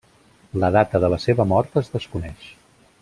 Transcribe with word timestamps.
La 0.63 0.71
data 0.75 1.01
de 1.03 1.11
la 1.15 1.19
seva 1.27 1.47
mort 1.51 1.77
es 1.83 1.93
desconeix. 1.99 2.49